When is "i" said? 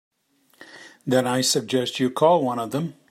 1.27-1.41